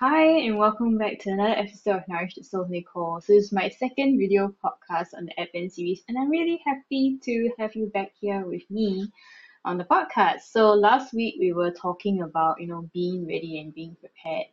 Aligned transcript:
Hi, 0.00 0.26
and 0.26 0.56
welcome 0.56 0.96
back 0.96 1.18
to 1.18 1.30
another 1.30 1.58
episode 1.58 1.96
of 1.96 2.06
Nourish 2.06 2.36
the 2.36 2.44
Soul 2.44 2.68
Nicole. 2.68 3.20
So, 3.20 3.32
this 3.32 3.46
is 3.46 3.52
my 3.52 3.68
second 3.68 4.16
video 4.16 4.54
podcast 4.64 5.08
on 5.12 5.24
the 5.24 5.40
Advent 5.40 5.72
series, 5.72 6.04
and 6.06 6.16
I'm 6.16 6.30
really 6.30 6.62
happy 6.64 7.18
to 7.24 7.50
have 7.58 7.74
you 7.74 7.86
back 7.86 8.12
here 8.20 8.46
with 8.46 8.62
me 8.70 9.10
on 9.64 9.76
the 9.76 9.82
podcast. 9.82 10.42
So, 10.52 10.72
last 10.72 11.12
week 11.12 11.34
we 11.40 11.52
were 11.52 11.72
talking 11.72 12.22
about, 12.22 12.60
you 12.60 12.68
know, 12.68 12.88
being 12.94 13.26
ready 13.26 13.58
and 13.58 13.74
being 13.74 13.96
prepared. 13.98 14.46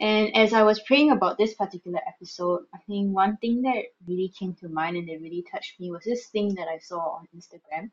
And 0.00 0.34
as 0.34 0.54
I 0.54 0.62
was 0.62 0.80
praying 0.80 1.10
about 1.10 1.36
this 1.36 1.52
particular 1.52 2.00
episode, 2.08 2.62
I 2.74 2.78
think 2.86 3.14
one 3.14 3.36
thing 3.36 3.60
that 3.62 3.84
really 4.06 4.32
came 4.38 4.54
to 4.54 4.70
mind 4.70 4.96
and 4.96 5.06
that 5.06 5.20
really 5.20 5.44
touched 5.52 5.78
me 5.78 5.90
was 5.90 6.04
this 6.04 6.28
thing 6.28 6.54
that 6.54 6.66
I 6.66 6.78
saw 6.78 7.18
on 7.18 7.28
Instagram. 7.36 7.90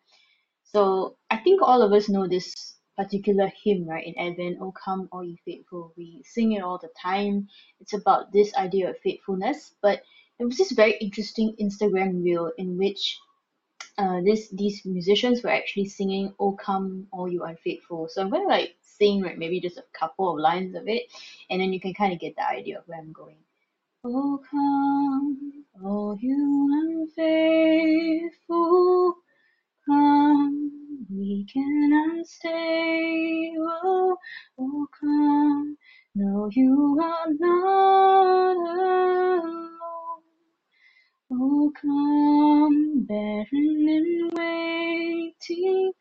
So, 0.63 1.17
I 1.29 1.35
think 1.39 1.61
all 1.61 1.81
of 1.81 1.91
us 1.91 2.07
know 2.07 2.25
this 2.25 2.77
particular 2.95 3.51
hymn, 3.63 3.87
right, 3.87 4.05
in 4.05 4.17
Advent, 4.17 4.57
Oh 4.61 4.71
Come 4.71 5.09
All 5.11 5.23
Ye 5.23 5.39
Faithful. 5.45 5.93
We 5.97 6.21
sing 6.25 6.53
it 6.53 6.63
all 6.63 6.77
the 6.77 6.89
time. 7.01 7.47
It's 7.79 7.93
about 7.93 8.31
this 8.31 8.55
idea 8.55 8.89
of 8.89 8.97
faithfulness. 8.99 9.75
But 9.81 10.03
there 10.37 10.47
was 10.47 10.57
this 10.57 10.71
very 10.71 10.93
interesting 10.97 11.55
Instagram 11.59 12.23
reel 12.23 12.51
in 12.57 12.77
which 12.77 13.19
uh, 13.97 14.19
this 14.21 14.49
these 14.49 14.83
musicians 14.85 15.41
were 15.41 15.51
actually 15.51 15.85
singing 15.85 16.33
"Oh 16.39 16.53
Come 16.53 17.07
All 17.11 17.29
You 17.29 17.43
Unfaithful." 17.43 18.07
So 18.09 18.21
I'm 18.21 18.29
gonna 18.29 18.47
like 18.47 18.75
sing 18.81 19.21
like 19.21 19.37
maybe 19.37 19.61
just 19.61 19.77
a 19.77 19.85
couple 19.93 20.33
of 20.33 20.39
lines 20.39 20.75
of 20.75 20.87
it, 20.87 21.03
and 21.49 21.61
then 21.61 21.71
you 21.71 21.79
can 21.79 21.93
kind 21.93 22.11
of 22.13 22.19
get 22.19 22.35
the 22.35 22.47
idea 22.47 22.79
of 22.79 22.87
where 22.87 22.99
I'm 22.99 23.13
going. 23.13 23.37
Oh 24.03 24.41
come, 24.49 25.63
all 25.83 26.17
you 26.19 27.07
unfaithful, 27.17 29.15
come 29.85 30.75
we 31.09 31.45
stay. 32.27 33.53
Oh, 33.59 34.17
oh, 34.59 34.87
come. 34.99 35.77
No, 36.15 36.49
you 36.51 36.99
are 37.03 37.27
not 37.39 38.57
alone. 38.57 39.71
Oh, 41.31 41.71
come, 41.81 43.05
barren 43.07 43.47
and 43.53 44.31
waiting, 44.33 45.91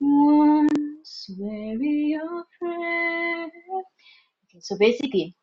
once 0.00 1.30
weary 1.38 2.18
of 2.22 2.44
prayer. 2.60 3.48
So 4.60 4.76
basically, 4.78 5.36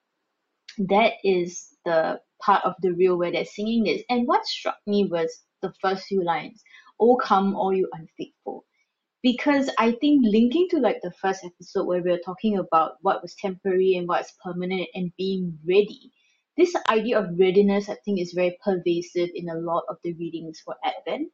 that 0.80 1.14
is 1.24 1.70
the 1.86 2.20
part 2.42 2.66
of 2.66 2.76
the 2.82 2.92
reel 2.94 3.18
where 3.18 3.32
they're 3.32 3.46
singing 3.46 3.84
this. 3.86 4.04
And 4.10 4.28
what 4.28 4.46
struck 4.46 4.78
me 4.88 5.06
was 5.12 5.44
the 5.62 5.74
first 5.82 6.06
few 6.08 6.24
lines. 6.24 6.64
Oh, 7.00 7.18
come, 7.18 7.56
all 7.56 7.74
you 7.74 7.90
unfaithful 7.94 8.66
because 9.24 9.70
I 9.78 9.94
think 9.94 10.26
linking 10.26 10.68
to 10.72 10.80
like 10.80 11.00
the 11.02 11.12
first 11.12 11.46
episode 11.46 11.86
where 11.86 12.04
we 12.04 12.12
were 12.12 12.20
talking 12.24 12.58
about 12.58 12.98
what 13.02 13.22
was 13.22 13.34
temporary 13.36 13.96
and 13.96 14.08
what's 14.08 14.34
permanent 14.44 14.90
and 14.94 15.14
being 15.18 15.58
ready, 15.68 16.12
this 16.58 16.76
idea 16.90 17.20
of 17.20 17.40
readiness 17.40 17.90
I 17.90 17.96
think 18.04 18.20
is 18.20 18.34
very 18.34 18.58
pervasive 18.64 19.30
in 19.34 19.50
a 19.50 19.56
lot 19.56 19.86
of 19.90 19.98
the 20.04 20.14
readings 20.14 20.60
for 20.60 20.76
Advent. 20.84 21.32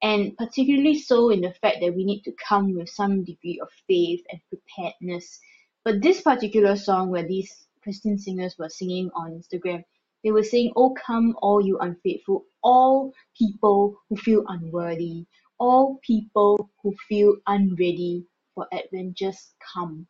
And 0.00 0.36
particularly 0.36 0.98
so 0.98 1.30
in 1.30 1.40
the 1.40 1.52
fact 1.60 1.78
that 1.80 1.94
we 1.94 2.04
need 2.04 2.22
to 2.22 2.32
come 2.48 2.74
with 2.74 2.88
some 2.88 3.24
degree 3.24 3.58
of 3.60 3.68
faith 3.88 4.20
and 4.30 4.40
preparedness. 4.48 5.40
But 5.84 6.02
this 6.02 6.20
particular 6.20 6.76
song 6.76 7.10
where 7.10 7.26
these 7.26 7.66
Christian 7.82 8.16
singers 8.16 8.54
were 8.58 8.68
singing 8.68 9.10
on 9.14 9.42
Instagram, 9.42 9.82
they 10.22 10.30
were 10.30 10.42
saying, 10.42 10.72
Oh, 10.76 10.94
come, 10.94 11.36
all 11.42 11.64
you 11.64 11.78
unfaithful, 11.78 12.44
all 12.62 13.12
people 13.36 13.96
who 14.08 14.16
feel 14.16 14.44
unworthy, 14.48 15.26
all 15.58 15.98
people 16.02 16.70
who 16.82 16.94
feel 17.08 17.36
unready 17.46 18.26
for 18.54 18.68
adventures 18.72 19.54
come. 19.74 20.06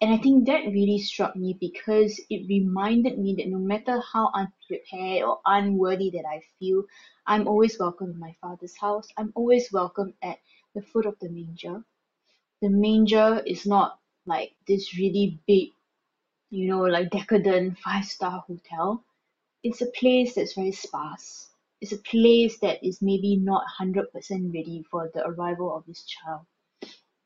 And 0.00 0.12
I 0.12 0.18
think 0.18 0.46
that 0.46 0.66
really 0.66 0.98
struck 0.98 1.36
me 1.36 1.56
because 1.60 2.20
it 2.28 2.48
reminded 2.48 3.18
me 3.18 3.34
that 3.36 3.48
no 3.48 3.58
matter 3.58 4.00
how 4.12 4.30
unprepared 4.34 5.22
or 5.22 5.40
unworthy 5.46 6.10
that 6.10 6.26
I 6.28 6.42
feel, 6.58 6.84
I'm 7.26 7.48
always 7.48 7.78
welcome 7.78 8.10
in 8.10 8.18
my 8.18 8.34
Father's 8.40 8.76
house. 8.76 9.08
I'm 9.16 9.32
always 9.36 9.72
welcome 9.72 10.14
at 10.22 10.38
the 10.74 10.82
foot 10.82 11.06
of 11.06 11.18
the 11.20 11.28
manger. 11.28 11.84
The 12.62 12.70
manger 12.70 13.42
is 13.46 13.66
not 13.66 14.00
like 14.26 14.54
this 14.66 14.96
really 14.98 15.40
big, 15.46 15.70
you 16.50 16.68
know, 16.68 16.82
like 16.82 17.10
decadent 17.10 17.78
five 17.78 18.06
star 18.06 18.44
hotel. 18.46 19.04
It's 19.62 19.82
a 19.82 19.86
place 19.86 20.34
that's 20.34 20.54
very 20.54 20.72
sparse 20.72 21.51
is 21.82 21.92
a 21.92 21.98
place 21.98 22.58
that 22.60 22.82
is 22.82 23.02
maybe 23.02 23.36
not 23.36 23.64
100% 23.80 24.06
ready 24.54 24.84
for 24.88 25.10
the 25.12 25.26
arrival 25.26 25.76
of 25.76 25.84
this 25.86 26.04
child. 26.04 26.46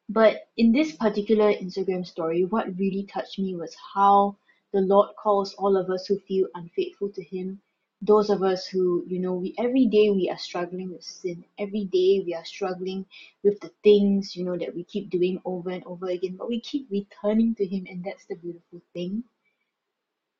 But 0.08 0.48
in 0.56 0.72
this 0.72 0.96
particular 0.96 1.52
Instagram 1.52 2.06
story, 2.06 2.44
what 2.44 2.76
really 2.78 3.04
touched 3.04 3.38
me 3.38 3.54
was 3.54 3.76
how 3.94 4.36
the 4.72 4.80
Lord 4.80 5.10
calls 5.22 5.54
all 5.54 5.76
of 5.76 5.90
us 5.90 6.06
who 6.06 6.18
feel 6.20 6.48
unfaithful 6.54 7.10
to 7.10 7.22
Him, 7.22 7.60
those 8.02 8.30
of 8.30 8.42
us 8.42 8.66
who, 8.66 9.04
you 9.06 9.18
know, 9.18 9.34
we 9.34 9.54
every 9.58 9.86
day 9.86 10.10
we 10.10 10.28
are 10.30 10.38
struggling 10.38 10.90
with 10.90 11.02
sin. 11.02 11.44
Every 11.58 11.84
day 11.84 12.22
we 12.24 12.34
are 12.34 12.44
struggling 12.44 13.06
with 13.42 13.58
the 13.60 13.70
things, 13.82 14.36
you 14.36 14.44
know, 14.44 14.56
that 14.56 14.74
we 14.74 14.84
keep 14.84 15.10
doing 15.10 15.40
over 15.44 15.70
and 15.70 15.84
over 15.84 16.06
again, 16.06 16.36
but 16.36 16.48
we 16.48 16.60
keep 16.60 16.88
returning 16.90 17.54
to 17.56 17.66
Him, 17.66 17.86
and 17.88 18.04
that's 18.04 18.26
the 18.26 18.36
beautiful 18.36 18.80
thing. 18.94 19.24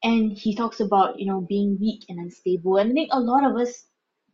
And 0.02 0.32
He 0.32 0.54
talks 0.54 0.80
about, 0.80 1.18
you 1.18 1.26
know, 1.26 1.40
being 1.40 1.78
weak 1.80 2.04
and 2.08 2.18
unstable. 2.18 2.76
And 2.76 2.90
I 2.90 2.94
think 2.94 3.10
a 3.12 3.20
lot 3.20 3.44
of 3.44 3.56
us 3.56 3.84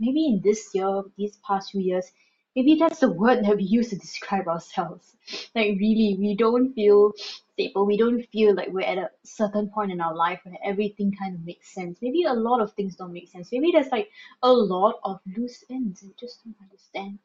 maybe 0.03 0.27
in 0.27 0.41
this 0.43 0.71
year, 0.75 1.03
these 1.17 1.39
past 1.47 1.71
few 1.71 1.81
years, 1.81 2.11
maybe 2.57 2.75
that's 2.75 3.01
the 3.01 3.11
word 3.11 3.45
that 3.45 3.57
we 3.57 3.63
use 3.63 3.91
to 3.91 3.97
describe 3.97 4.49
ourselves. 4.49 5.17
Like 5.55 5.79
really, 5.79 6.17
we 6.19 6.35
don't 6.37 6.75
feel 6.75 7.13
stable. 7.53 7.87
We 7.87 7.97
don't 7.97 8.27
feel 8.33 8.55
like 8.55 8.69
we're 8.71 8.91
at 8.95 8.99
a 8.99 9.11
certain 9.25 9.69
point 9.71 9.93
in 9.93 10.01
our 10.01 10.15
life 10.15 10.41
where 10.43 10.59
everything 10.65 11.13
kind 11.17 11.37
of 11.37 11.45
makes 11.45 11.73
sense. 11.73 11.99
Maybe 12.03 12.25
a 12.25 12.33
lot 12.33 12.61
of 12.61 12.73
things 12.73 12.97
don't 12.97 13.13
make 13.13 13.29
sense. 13.31 13.51
Maybe 13.53 13.71
there's 13.73 13.93
like 13.93 14.09
a 14.43 14.53
lot 14.53 14.97
of 15.05 15.21
loose 15.37 15.63
ends. 15.71 16.03
I 16.05 16.11
just 16.19 16.43
don't 16.45 16.57
understand. 16.61 17.21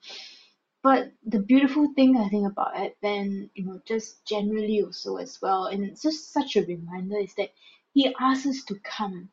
But 0.83 1.11
the 1.25 1.39
beautiful 1.39 1.91
thing 1.95 2.17
I 2.17 2.29
think 2.29 2.47
about 2.47 2.77
Advent, 2.77 3.51
you 3.55 3.65
know, 3.65 3.81
just 3.85 4.23
generally 4.25 4.83
also 4.83 5.17
as 5.17 5.41
well, 5.41 5.65
and 5.65 5.83
it's 5.83 6.03
just 6.03 6.31
such 6.31 6.55
a 6.55 6.65
reminder 6.65 7.17
is 7.17 7.33
that 7.35 7.49
he 7.93 8.13
asks 8.19 8.45
us 8.45 8.63
to 8.65 8.75
come 8.83 9.29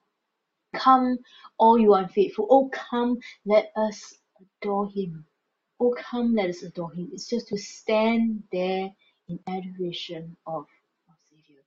Come, 0.74 1.18
all 1.58 1.78
you 1.78 1.94
unfaithful. 1.94 2.48
Oh, 2.50 2.70
come, 2.70 3.18
let 3.46 3.72
us 3.76 4.14
adore 4.62 4.90
him. 4.90 5.26
Oh, 5.80 5.94
come, 5.98 6.34
let 6.34 6.50
us 6.50 6.62
adore 6.62 6.92
him. 6.92 7.10
It's 7.12 7.28
just 7.28 7.48
to 7.48 7.58
stand 7.58 8.44
there 8.52 8.90
in 9.28 9.40
adoration 9.48 10.36
of 10.46 10.66
our 11.08 11.16
Savior. 11.30 11.62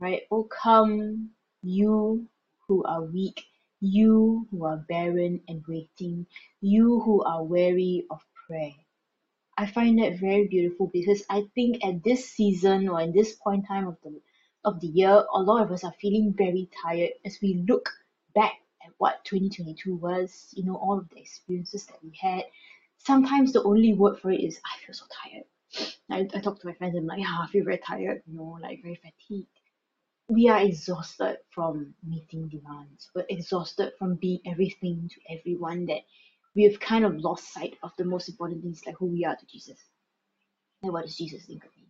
Right? 0.00 0.22
Oh, 0.30 0.44
come, 0.44 1.30
you 1.62 2.26
who 2.68 2.84
are 2.84 3.02
weak, 3.04 3.44
you 3.80 4.48
who 4.50 4.64
are 4.66 4.84
barren 4.88 5.42
and 5.48 5.64
waiting, 5.68 6.26
you 6.62 7.00
who 7.00 7.22
are 7.24 7.44
weary 7.44 8.06
of 8.10 8.20
prayer. 8.48 8.72
I 9.58 9.66
find 9.66 10.00
that 10.00 10.18
very 10.20 10.48
beautiful 10.48 10.88
because 10.92 11.24
I 11.30 11.44
think 11.54 11.84
at 11.86 12.04
this 12.04 12.30
season 12.30 12.88
or 12.88 13.00
in 13.02 13.12
this 13.12 13.34
point 13.34 13.62
in 13.62 13.66
time 13.66 13.88
of 13.88 13.98
the 14.04 14.20
of 14.66 14.80
the 14.80 14.88
year, 14.88 15.24
a 15.32 15.38
lot 15.40 15.62
of 15.62 15.70
us 15.70 15.84
are 15.84 15.94
feeling 16.00 16.34
very 16.36 16.68
tired 16.82 17.10
as 17.24 17.38
we 17.40 17.64
look 17.68 17.88
back 18.34 18.54
at 18.84 18.92
what 18.98 19.24
2022 19.24 19.94
was, 19.96 20.52
you 20.54 20.64
know, 20.64 20.74
all 20.74 20.98
of 20.98 21.08
the 21.10 21.20
experiences 21.20 21.86
that 21.86 22.02
we 22.02 22.12
had. 22.20 22.42
Sometimes 22.98 23.52
the 23.52 23.62
only 23.62 23.94
word 23.94 24.18
for 24.18 24.30
it 24.32 24.40
is, 24.40 24.60
I 24.64 24.84
feel 24.84 24.94
so 24.94 25.06
tired. 25.22 25.94
I, 26.10 26.28
I 26.36 26.40
talk 26.40 26.60
to 26.60 26.66
my 26.66 26.74
friends, 26.74 26.96
I'm 26.96 27.06
like, 27.06 27.20
yeah, 27.20 27.38
I 27.40 27.46
feel 27.46 27.64
very 27.64 27.78
tired, 27.78 28.22
you 28.26 28.36
know, 28.36 28.58
like 28.60 28.82
very 28.82 28.96
fatigued. 28.96 29.46
We 30.28 30.48
are 30.48 30.60
exhausted 30.60 31.38
from 31.54 31.94
meeting 32.04 32.48
demands. 32.48 33.08
We're 33.14 33.26
exhausted 33.30 33.92
from 33.96 34.16
being 34.16 34.40
everything 34.44 35.08
to 35.14 35.38
everyone 35.38 35.86
that 35.86 36.00
we 36.56 36.64
have 36.64 36.80
kind 36.80 37.04
of 37.04 37.16
lost 37.18 37.52
sight 37.52 37.76
of 37.84 37.92
the 37.96 38.04
most 38.04 38.28
important 38.28 38.62
things, 38.62 38.82
like 38.84 38.96
who 38.98 39.06
we 39.06 39.24
are 39.24 39.36
to 39.36 39.46
Jesus. 39.46 39.78
And 40.82 40.92
what 40.92 41.04
does 41.04 41.16
Jesus 41.16 41.44
think 41.44 41.64
of 41.64 41.70
me? 41.76 41.86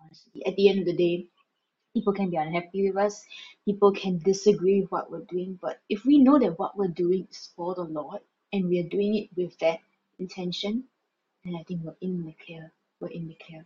Honestly, 0.00 0.46
at 0.46 0.56
the 0.56 0.68
end 0.70 0.80
of 0.80 0.86
the 0.86 0.96
day, 0.96 1.26
people 1.94 2.12
can 2.12 2.30
be 2.30 2.36
unhappy 2.36 2.88
with 2.88 2.96
us 2.96 3.24
people 3.64 3.92
can 3.92 4.18
disagree 4.18 4.80
with 4.80 4.90
what 4.90 5.10
we're 5.10 5.26
doing 5.30 5.58
but 5.60 5.80
if 5.88 6.04
we 6.04 6.18
know 6.18 6.38
that 6.38 6.58
what 6.58 6.76
we're 6.76 6.88
doing 6.88 7.26
is 7.30 7.50
for 7.56 7.74
the 7.74 7.82
lord 7.82 8.20
and 8.52 8.68
we 8.68 8.78
are 8.80 8.88
doing 8.88 9.14
it 9.16 9.28
with 9.36 9.58
that 9.58 9.78
intention 10.18 10.84
then 11.44 11.54
i 11.58 11.62
think 11.64 11.80
we're 11.82 11.94
in 12.00 12.24
the 12.24 12.34
clear 12.44 12.72
we're 13.00 13.08
in 13.08 13.26
the 13.26 13.36
clear. 13.44 13.64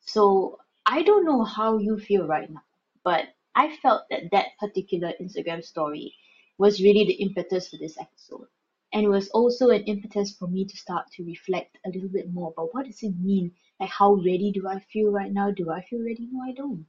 So 0.00 0.58
i 0.86 1.02
don't 1.02 1.24
know 1.24 1.44
how 1.44 1.78
you 1.78 1.98
feel 1.98 2.26
right 2.26 2.50
now 2.50 2.62
but 3.04 3.24
i 3.54 3.76
felt 3.76 4.02
that 4.10 4.30
that 4.32 4.46
particular 4.60 5.12
instagram 5.20 5.64
story 5.64 6.14
was 6.58 6.80
really 6.80 7.04
the 7.04 7.14
impetus 7.14 7.68
for 7.68 7.76
this 7.76 7.98
episode. 7.98 8.46
And 8.92 9.04
it 9.04 9.08
was 9.08 9.28
also 9.30 9.70
an 9.70 9.82
impetus 9.84 10.32
for 10.32 10.46
me 10.46 10.64
to 10.66 10.76
start 10.76 11.10
to 11.12 11.24
reflect 11.24 11.78
a 11.84 11.88
little 11.88 12.10
bit 12.10 12.32
more 12.32 12.52
about 12.52 12.74
what 12.74 12.86
does 12.86 13.02
it 13.02 13.18
mean? 13.18 13.52
Like 13.80 13.88
how 13.88 14.14
ready 14.14 14.52
do 14.52 14.68
i 14.68 14.78
feel 14.78 15.10
right 15.10 15.32
now? 15.32 15.50
Do 15.50 15.70
i 15.70 15.82
feel 15.82 16.00
ready? 16.00 16.28
No 16.30 16.42
i 16.42 16.52
don't 16.52 16.86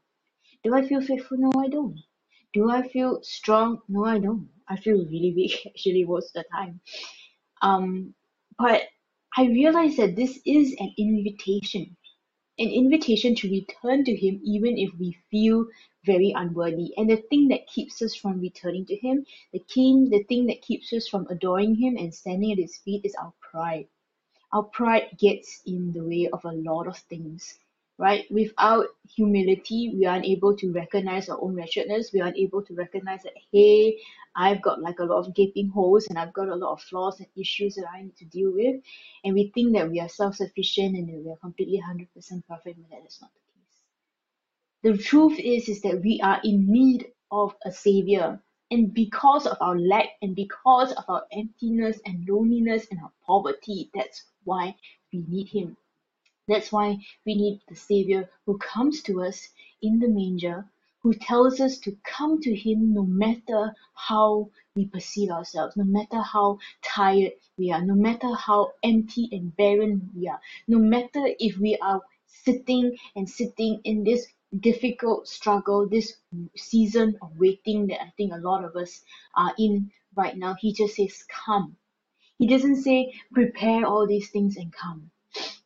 do 0.64 0.74
I 0.76 0.88
feel 0.88 1.02
faithful? 1.02 1.38
No, 1.38 1.52
I 1.60 1.68
don't. 1.70 2.00
Do 2.54 2.70
I 2.70 2.88
feel 2.88 3.22
strong? 3.24 3.82
No, 3.90 4.06
I 4.06 4.20
don't. 4.20 4.50
I 4.68 4.78
feel 4.78 4.98
really 5.06 5.34
weak 5.36 5.66
actually 5.68 6.06
most 6.06 6.36
of 6.36 6.44
the 6.44 6.50
time. 6.58 6.82
Um, 7.62 8.14
but 8.58 8.84
I 9.38 9.46
realize 9.48 9.98
that 9.98 10.16
this 10.16 10.40
is 10.46 10.76
an 10.80 10.94
invitation. 10.98 11.98
an 12.60 12.70
invitation 12.70 13.36
to 13.36 13.50
return 13.50 14.04
to 14.06 14.16
Him 14.16 14.42
even 14.44 14.78
if 14.78 14.92
we 15.00 15.18
feel 15.32 15.68
very 16.06 16.32
unworthy. 16.36 16.94
And 16.98 17.10
the 17.10 17.18
thing 17.18 17.50
that 17.50 17.68
keeps 17.68 18.02
us 18.02 18.16
from 18.16 18.40
returning 18.42 18.86
to 18.88 18.96
Him, 18.98 19.26
the 19.54 19.60
king, 19.60 20.10
the 20.10 20.24
thing 20.24 20.48
that 20.48 20.62
keeps 20.64 20.92
us 20.94 21.08
from 21.08 21.28
adoring 21.30 21.76
Him 21.76 21.98
and 21.98 22.14
standing 22.14 22.52
at 22.52 22.58
His 22.60 22.78
feet 22.78 23.06
is 23.06 23.16
our 23.16 23.34
pride. 23.42 23.88
Our 24.54 24.64
pride 24.64 25.18
gets 25.20 25.62
in 25.66 25.92
the 25.94 26.04
way 26.04 26.30
of 26.32 26.46
a 26.46 26.54
lot 26.54 26.88
of 26.88 26.98
things 26.98 27.60
right? 27.98 28.26
Without 28.32 28.88
humility, 29.08 29.94
we 29.96 30.06
are 30.06 30.16
unable 30.16 30.56
to 30.58 30.72
recognize 30.72 31.30
our 31.30 31.42
own 31.42 31.56
wretchedness. 31.56 32.12
We 32.12 32.22
are 32.22 32.28
unable 32.28 32.64
to 32.64 32.74
recognize 32.74 33.24
that, 33.24 33.34
hey, 33.52 34.00
I've 34.36 34.62
got 34.62 34.82
like 34.82 35.00
a 35.00 35.04
lot 35.04 35.26
of 35.26 35.36
gaping 35.36 35.70
holes 35.70 36.08
and 36.08 36.18
I've 36.18 36.34
got 36.34 36.50
a 36.50 36.56
lot 36.56 36.74
of 36.74 36.82
flaws 36.82 37.20
and 37.20 37.28
issues 37.38 37.76
that 37.76 37.86
I 37.94 38.02
need 38.02 38.18
to 38.18 38.26
deal 38.26 38.52
with. 38.52 38.82
And 39.24 39.36
we 39.36 39.52
think 39.54 39.76
that 39.76 39.90
we 39.90 40.00
are 40.00 40.10
self 40.10 40.36
sufficient 40.36 40.96
and 40.96 41.08
that 41.08 41.24
we 41.24 41.32
are 41.32 41.38
completely 41.38 41.82
100% 41.82 42.08
perfect, 42.48 42.80
but 42.82 42.90
that 42.90 43.08
is 43.08 43.20
not 43.22 43.32
the 43.34 43.40
case. 43.54 44.98
The 44.98 45.04
truth 45.04 45.40
is, 45.40 45.70
is 45.70 45.82
that 45.82 46.02
we 46.02 46.20
are 46.24 46.42
in 46.44 46.72
need 46.72 47.08
of 47.32 47.56
a 47.64 47.72
savior. 47.72 48.42
And 48.72 48.92
because 48.92 49.46
of 49.46 49.58
our 49.62 49.78
lack 49.78 50.08
and 50.24 50.36
because 50.36 50.94
of 50.94 51.04
our 51.08 51.24
emptiness 51.32 52.00
and 52.06 52.28
loneliness 52.28 52.88
and 52.90 53.00
our 53.02 53.12
poverty, 53.28 53.92
that's 53.94 54.26
why 54.46 54.76
we 55.12 55.24
need 55.28 55.48
him. 55.48 55.78
That's 56.48 56.72
why 56.72 56.98
we 57.26 57.36
need 57.36 57.62
the 57.70 57.76
Savior 57.76 58.30
who 58.46 58.58
comes 58.58 59.02
to 59.04 59.22
us 59.22 59.48
in 59.82 60.00
the 60.00 60.10
manger, 60.10 60.70
who 61.02 61.14
tells 61.14 61.62
us 61.62 61.78
to 61.80 61.98
come 62.04 62.42
to 62.42 62.54
Him 62.56 62.94
no 62.94 63.04
matter 63.04 63.74
how 63.94 64.50
we 64.76 64.86
perceive 64.88 65.30
ourselves, 65.30 65.78
no 65.78 65.86
matter 65.86 66.22
how 66.22 66.60
tired 66.82 67.34
we 67.58 67.72
are, 67.72 67.82
no 67.82 67.96
matter 67.96 68.34
how 68.36 68.74
empty 68.84 69.30
and 69.32 69.56
barren 69.56 70.12
we 70.16 70.28
are, 70.28 70.40
no 70.68 70.80
matter 70.80 71.24
if 71.40 71.58
we 71.58 71.78
are 71.78 72.02
sitting 72.28 72.98
and 73.16 73.30
sitting 73.30 73.80
in 73.86 74.04
this 74.04 74.28
difficult 74.60 75.28
struggle, 75.28 75.88
this 75.88 76.18
season 76.58 77.18
of 77.22 77.40
waiting 77.40 77.88
that 77.88 78.02
I 78.02 78.12
think 78.18 78.34
a 78.34 78.38
lot 78.38 78.66
of 78.66 78.76
us 78.76 79.02
are 79.36 79.54
in 79.58 79.92
right 80.16 80.38
now. 80.38 80.56
He 80.60 80.74
just 80.74 80.96
says, 80.96 81.24
Come. 81.46 81.78
He 82.38 82.48
doesn't 82.48 82.84
say, 82.84 83.14
Prepare 83.34 83.86
all 83.86 84.08
these 84.08 84.30
things 84.30 84.58
and 84.58 84.74
come. 84.74 85.12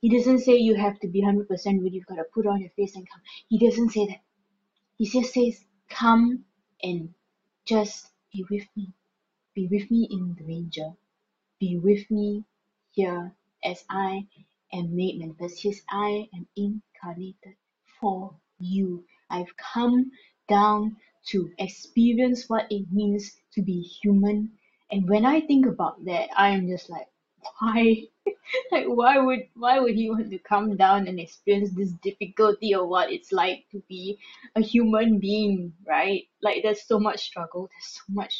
He 0.01 0.09
doesn't 0.09 0.39
say 0.39 0.57
you 0.57 0.75
have 0.75 0.99
to 0.99 1.07
be 1.07 1.21
100% 1.23 1.47
ready, 1.49 1.95
you've 1.95 2.05
got 2.05 2.15
to 2.15 2.23
put 2.33 2.45
on 2.45 2.61
your 2.61 2.69
face 2.71 2.95
and 2.95 3.07
come. 3.09 3.21
He 3.49 3.57
doesn't 3.57 3.89
say 3.89 4.05
that. 4.07 4.21
He 4.97 5.07
just 5.07 5.33
says, 5.33 5.63
Come 5.89 6.45
and 6.83 7.13
just 7.65 8.07
be 8.31 8.45
with 8.49 8.65
me. 8.75 8.93
Be 9.55 9.67
with 9.67 9.89
me 9.91 10.07
in 10.09 10.35
the 10.35 10.43
manger. 10.45 10.93
Be 11.59 11.77
with 11.77 12.09
me 12.11 12.45
here 12.91 13.33
as 13.63 13.83
I 13.89 14.27
am 14.73 14.95
made 14.95 15.19
manifest. 15.19 15.65
Yes, 15.65 15.81
I 15.89 16.29
am 16.33 16.47
incarnated 16.55 17.55
for 17.99 18.35
you. 18.59 19.05
I've 19.29 19.55
come 19.57 20.11
down 20.47 20.97
to 21.27 21.51
experience 21.57 22.49
what 22.49 22.67
it 22.71 22.91
means 22.91 23.37
to 23.53 23.61
be 23.61 23.81
human. 23.81 24.51
And 24.91 25.09
when 25.09 25.25
I 25.25 25.41
think 25.41 25.65
about 25.65 26.05
that, 26.05 26.29
I 26.37 26.49
am 26.49 26.67
just 26.67 26.89
like, 26.89 27.07
why 27.59 28.03
like 28.71 28.85
why 28.85 29.17
would 29.17 29.41
why 29.55 29.79
would 29.79 29.95
he 29.95 30.09
want 30.09 30.29
to 30.29 30.37
come 30.39 30.75
down 30.77 31.07
and 31.07 31.19
experience 31.19 31.71
this 31.75 31.91
difficulty 32.03 32.73
or 32.75 32.87
what 32.87 33.11
it's 33.11 33.31
like 33.31 33.65
to 33.71 33.81
be 33.89 34.17
a 34.55 34.61
human 34.61 35.19
being 35.19 35.73
right? 35.87 36.23
Like 36.41 36.63
there's 36.63 36.87
so 36.87 36.99
much 36.99 37.19
struggle 37.21 37.69
there's 37.71 37.93
so 37.95 38.03
much 38.09 38.35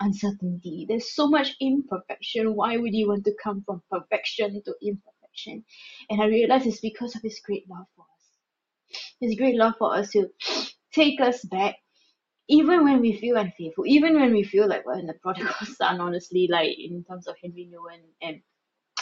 uncertainty 0.00 0.86
there's 0.88 1.12
so 1.14 1.28
much 1.28 1.56
imperfection. 1.60 2.54
Why 2.54 2.76
would 2.76 2.92
he 2.92 3.06
want 3.06 3.24
to 3.24 3.34
come 3.42 3.62
from 3.66 3.82
perfection 3.90 4.62
to 4.64 4.74
imperfection? 4.82 5.64
And 6.10 6.22
i 6.22 6.26
realize 6.26 6.66
it's 6.66 6.80
because 6.80 7.14
of 7.16 7.22
his 7.22 7.40
great 7.44 7.68
love 7.68 7.86
for 7.96 8.02
us. 8.02 9.00
His 9.20 9.36
great 9.36 9.56
love 9.56 9.74
for 9.78 9.94
us 9.94 10.10
to 10.10 10.28
take 10.92 11.20
us 11.20 11.44
back 11.44 11.76
even 12.48 12.82
when 12.82 13.00
we 13.00 13.16
feel 13.16 13.36
unfaithful, 13.36 13.86
even 13.86 14.18
when 14.20 14.32
we 14.32 14.42
feel 14.42 14.68
like 14.68 14.84
we're 14.84 14.98
in 14.98 15.06
the 15.06 15.14
prodigal 15.14 15.54
son, 15.76 16.00
honestly, 16.00 16.48
like 16.50 16.76
in 16.76 17.04
terms 17.04 17.28
of 17.28 17.36
Henri 17.42 17.70
Nouwen 17.72 18.00
and 18.20 18.40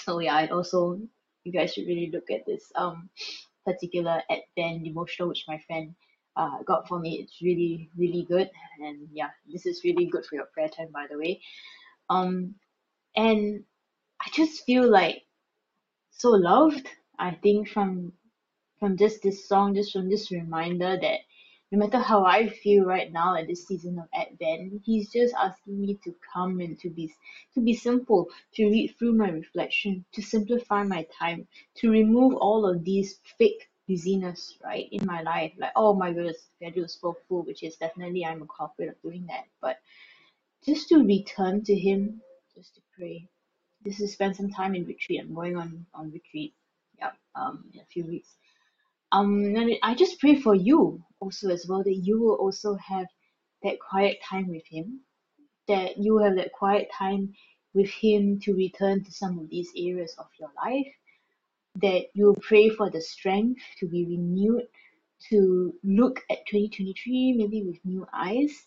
oh 0.08 0.18
yeah, 0.20 0.38
and 0.40 0.52
also 0.52 1.00
you 1.44 1.52
guys 1.52 1.72
should 1.74 1.86
really 1.86 2.10
look 2.12 2.30
at 2.30 2.46
this 2.46 2.72
um 2.74 3.10
particular 3.66 4.22
Advent 4.30 4.84
devotional 4.84 5.28
which 5.28 5.44
my 5.48 5.60
friend 5.66 5.94
uh 6.36 6.62
got 6.66 6.88
for 6.88 6.98
me. 6.98 7.20
It's 7.22 7.42
really, 7.42 7.90
really 7.96 8.24
good. 8.28 8.50
And 8.80 9.08
yeah, 9.12 9.30
this 9.52 9.66
is 9.66 9.82
really 9.84 10.06
good 10.06 10.24
for 10.26 10.36
your 10.36 10.46
prayer 10.54 10.68
time 10.68 10.90
by 10.92 11.06
the 11.10 11.18
way. 11.18 11.40
Um 12.10 12.54
and 13.16 13.64
I 14.20 14.30
just 14.34 14.64
feel 14.64 14.88
like 14.90 15.22
so 16.10 16.30
loved, 16.30 16.88
I 17.18 17.32
think 17.42 17.68
from 17.68 18.12
from 18.80 18.96
just 18.96 19.22
this 19.22 19.48
song, 19.48 19.74
just 19.74 19.92
from 19.92 20.08
this 20.10 20.30
reminder 20.32 20.98
that 21.00 21.20
no 21.72 21.78
matter 21.78 21.98
how 21.98 22.24
I 22.24 22.48
feel 22.48 22.84
right 22.84 23.12
now 23.12 23.36
at 23.36 23.46
this 23.48 23.66
season 23.66 23.98
of 23.98 24.06
Advent, 24.14 24.82
he's 24.84 25.12
just 25.12 25.34
asking 25.34 25.80
me 25.80 25.98
to 26.04 26.14
come 26.34 26.60
and 26.60 26.78
to 26.80 26.90
be 26.90 27.12
to 27.54 27.60
be 27.60 27.74
simple, 27.74 28.28
to 28.54 28.66
read 28.70 28.94
through 28.98 29.14
my 29.14 29.30
reflection, 29.30 30.04
to 30.14 30.22
simplify 30.22 30.84
my 30.84 31.06
time, 31.18 31.46
to 31.76 31.90
remove 31.90 32.34
all 32.36 32.66
of 32.66 32.84
these 32.84 33.20
fake 33.38 33.68
busyness, 33.88 34.58
right, 34.64 34.88
in 34.92 35.06
my 35.06 35.22
life. 35.22 35.52
Like, 35.58 35.72
oh 35.76 35.94
my 35.94 36.12
goodness, 36.12 36.48
schedule 36.56 36.84
is 36.84 36.98
so 37.00 37.16
full, 37.28 37.42
which 37.44 37.62
is 37.62 37.76
definitely 37.76 38.24
I'm 38.24 38.42
a 38.42 38.46
culprit 38.46 38.90
of 38.90 39.02
doing 39.02 39.26
that. 39.28 39.44
But 39.60 39.78
just 40.66 40.88
to 40.90 41.04
return 41.04 41.64
to 41.64 41.74
him, 41.76 42.22
just 42.56 42.76
to 42.76 42.82
pray. 42.98 43.28
Just 43.86 43.98
to 44.00 44.08
spend 44.08 44.36
some 44.36 44.50
time 44.50 44.74
in 44.74 44.86
retreat. 44.86 45.20
I'm 45.22 45.34
going 45.34 45.56
on 45.56 45.86
on 45.94 46.10
retreat. 46.12 46.54
Yeah, 46.98 47.12
um, 47.36 47.64
in 47.74 47.80
a 47.80 47.86
few 47.86 48.06
weeks 48.06 48.28
um 49.12 49.54
and 49.56 49.72
I 49.82 49.94
just 49.94 50.20
pray 50.20 50.36
for 50.40 50.54
you 50.54 51.02
also 51.20 51.48
as 51.50 51.66
well 51.68 51.82
that 51.82 52.00
you 52.02 52.20
will 52.20 52.34
also 52.34 52.76
have 52.76 53.06
that 53.62 53.78
quiet 53.80 54.18
time 54.28 54.48
with 54.48 54.64
him 54.66 55.00
that 55.66 55.98
you 55.98 56.18
have 56.18 56.36
that 56.36 56.52
quiet 56.52 56.88
time 56.96 57.32
with 57.74 57.90
him 57.90 58.40
to 58.40 58.54
return 58.54 59.04
to 59.04 59.12
some 59.12 59.38
of 59.38 59.48
these 59.50 59.70
areas 59.76 60.14
of 60.18 60.26
your 60.40 60.50
life 60.64 60.86
that 61.76 62.06
you 62.14 62.34
pray 62.40 62.68
for 62.70 62.90
the 62.90 63.00
strength 63.00 63.60
to 63.78 63.86
be 63.86 64.04
renewed 64.06 64.62
to 65.28 65.74
look 65.84 66.20
at 66.30 66.46
2023 66.46 67.34
maybe 67.36 67.64
with 67.64 67.78
new 67.84 68.06
eyes 68.12 68.66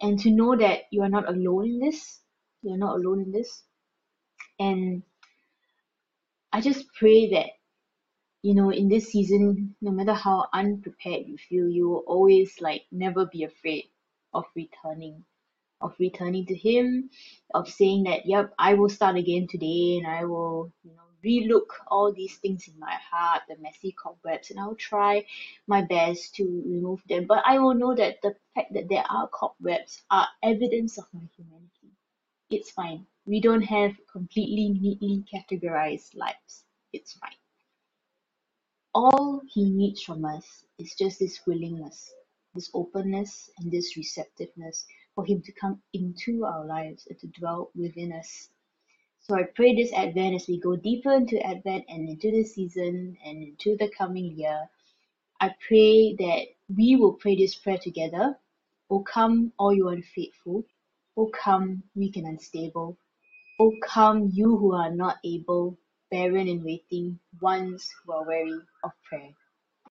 and 0.00 0.18
to 0.18 0.30
know 0.30 0.56
that 0.56 0.80
you 0.90 1.02
are 1.02 1.08
not 1.08 1.28
alone 1.28 1.66
in 1.66 1.78
this 1.78 2.20
you're 2.66 2.76
not 2.76 2.96
alone 2.96 3.22
in 3.22 3.32
this. 3.32 3.62
And 4.58 5.02
I 6.52 6.60
just 6.60 6.86
pray 6.94 7.30
that 7.30 7.50
you 8.46 8.54
know 8.54 8.70
in 8.70 8.88
this 8.88 9.06
season 9.12 9.74
no 9.80 9.90
matter 9.90 10.14
how 10.14 10.46
unprepared 10.52 11.26
you 11.26 11.36
feel 11.36 11.68
you 11.68 11.88
will 11.88 12.04
always 12.06 12.60
like 12.60 12.82
never 12.92 13.26
be 13.26 13.42
afraid 13.42 13.84
of 14.34 14.44
returning 14.54 15.24
of 15.80 15.94
returning 15.98 16.46
to 16.46 16.56
him 16.56 17.10
of 17.54 17.68
saying 17.68 18.04
that 18.04 18.24
yep 18.24 18.52
i 18.58 18.74
will 18.74 18.88
start 18.88 19.16
again 19.16 19.46
today 19.48 19.98
and 19.98 20.06
i 20.06 20.24
will 20.24 20.72
you 20.84 20.92
know 20.96 21.08
relook 21.24 21.70
all 21.88 22.12
these 22.12 22.36
things 22.36 22.68
in 22.68 22.78
my 22.78 22.96
heart 23.10 23.42
the 23.48 23.56
messy 23.60 23.92
cobwebs 24.00 24.50
and 24.50 24.60
i'll 24.60 24.76
try 24.76 25.24
my 25.66 25.82
best 25.82 26.34
to 26.36 26.44
remove 26.66 27.00
them. 27.08 27.26
But 27.26 27.42
i 27.44 27.58
will 27.58 27.74
know 27.74 27.94
that 27.96 28.22
the 28.22 28.34
fact 28.54 28.74
that 28.74 28.88
there 28.88 29.04
are 29.10 29.28
cobwebs 29.28 30.02
are 30.10 30.28
evidence 30.44 30.98
of 30.98 31.06
my 31.12 31.26
humanity. 31.36 31.90
It's 32.50 32.70
fine. 32.70 33.06
We 33.26 33.40
don't 33.40 33.62
have 33.62 33.92
completely 34.12 34.68
neatly 34.68 35.24
categorized 35.34 36.14
lives. 36.14 36.62
It's 36.92 37.14
fine 37.14 37.40
all 38.96 39.42
he 39.46 39.68
needs 39.68 40.02
from 40.02 40.24
us 40.24 40.64
is 40.78 40.94
just 40.94 41.18
this 41.18 41.40
willingness, 41.46 42.10
this 42.54 42.70
openness, 42.72 43.50
and 43.58 43.70
this 43.70 43.94
receptiveness 43.94 44.86
for 45.14 45.26
him 45.26 45.42
to 45.42 45.52
come 45.52 45.82
into 45.92 46.46
our 46.46 46.64
lives 46.64 47.06
and 47.10 47.18
to 47.18 47.26
dwell 47.38 47.70
within 47.74 48.10
us. 48.10 48.48
So 49.20 49.34
I 49.34 49.42
pray 49.54 49.74
this 49.74 49.92
Advent 49.92 50.36
as 50.36 50.48
we 50.48 50.58
go 50.58 50.76
deeper 50.76 51.12
into 51.12 51.38
Advent 51.46 51.84
and 51.90 52.08
into 52.08 52.30
the 52.30 52.42
season 52.42 53.18
and 53.22 53.42
into 53.42 53.76
the 53.76 53.90
coming 53.90 54.34
year. 54.34 54.66
I 55.42 55.50
pray 55.68 56.14
that 56.18 56.46
we 56.74 56.96
will 56.96 57.12
pray 57.12 57.36
this 57.36 57.54
prayer 57.54 57.76
together. 57.76 58.38
O 58.88 59.00
come, 59.00 59.52
all 59.58 59.74
you 59.74 59.88
unfaithful. 59.88 60.64
O 61.18 61.26
come, 61.26 61.82
weak 61.94 62.16
and 62.16 62.28
unstable. 62.28 62.96
O 63.60 63.72
come, 63.84 64.30
you 64.32 64.56
who 64.56 64.72
are 64.72 64.90
not 64.90 65.16
able 65.22 65.76
barren 66.10 66.48
and 66.48 66.64
waiting, 66.64 67.20
ones 67.40 67.88
who 68.04 68.12
are 68.12 68.26
weary 68.26 68.60
of 68.84 68.92
prayer. 69.08 69.34